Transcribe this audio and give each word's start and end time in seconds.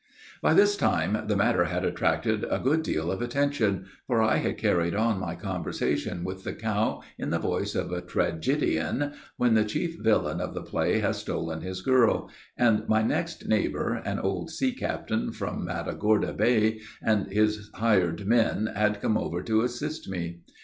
"By 0.41 0.55
this 0.55 0.75
time 0.77 1.25
the 1.27 1.35
matter 1.35 1.65
had 1.65 1.85
attracted 1.85 2.43
a 2.49 2.57
good 2.57 2.81
deal 2.81 3.11
of 3.11 3.21
attention, 3.21 3.85
for 4.07 4.19
I 4.19 4.37
had 4.37 4.57
carried 4.57 4.95
on 4.95 5.19
my 5.19 5.35
conversation 5.35 6.23
with 6.23 6.43
the 6.43 6.53
cow 6.53 7.03
in 7.19 7.29
the 7.29 7.37
voice 7.37 7.75
of 7.75 7.91
a 7.91 8.01
tragedian 8.01 9.13
when 9.37 9.53
the 9.53 9.63
chief 9.63 9.99
villain 10.01 10.41
of 10.41 10.55
the 10.55 10.63
play 10.63 11.01
has 11.01 11.17
stolen 11.19 11.61
his 11.61 11.83
girl, 11.83 12.31
and 12.57 12.89
my 12.89 13.03
next 13.03 13.47
neighbor, 13.47 13.93
an 13.93 14.17
old 14.17 14.49
sea 14.49 14.71
captain 14.73 15.31
from 15.31 15.65
Mattagorda 15.67 16.33
Bay, 16.33 16.79
and 17.03 17.27
his 17.31 17.69
hired 17.75 18.25
men 18.25 18.71
had 18.75 19.03
come 19.03 19.19
over 19.19 19.43
to 19.43 19.61
assist 19.61 20.09
me. 20.09 20.39